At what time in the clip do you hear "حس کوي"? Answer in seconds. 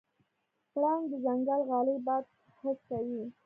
2.59-3.21